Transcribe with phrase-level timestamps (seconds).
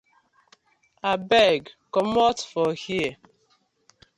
[1.11, 1.61] Abeg
[1.93, 3.17] comot for here.